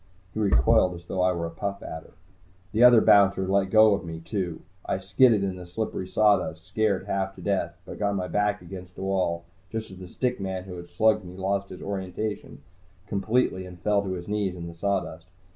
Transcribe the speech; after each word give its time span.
He 0.33 0.39
recoiled 0.39 0.95
as 0.95 1.05
though 1.05 1.21
I 1.21 1.31
were 1.31 1.45
a 1.45 1.51
Puff 1.51 1.83
Adder. 1.83 2.13
The 2.71 2.83
other 2.83 3.01
bouncer 3.01 3.47
let 3.47 3.69
go 3.69 3.93
of 3.93 4.03
me, 4.03 4.19
too. 4.19 4.63
I 4.83 4.97
skidded 4.97 5.43
in 5.43 5.57
the 5.57 5.65
slippery 5.67 6.07
sawdust, 6.07 6.65
scared 6.65 7.05
half 7.05 7.35
to 7.35 7.41
death, 7.43 7.79
but 7.85 7.99
got 7.99 8.15
my 8.15 8.27
back 8.27 8.63
against 8.63 8.97
a 8.97 9.01
wall 9.03 9.43
just 9.69 9.91
as 9.91 9.99
the 9.99 10.07
stick 10.07 10.39
man 10.39 10.63
who 10.63 10.75
had 10.77 10.89
slugged 10.89 11.23
me 11.23 11.37
lost 11.37 11.69
his 11.69 11.83
orientation 11.83 12.63
completely 13.05 13.63
and 13.67 13.77
fell 13.79 14.01
to 14.01 14.13
his 14.13 14.27
knees 14.27 14.55
in 14.55 14.65
the 14.67 14.73
sawdust. 14.73 15.27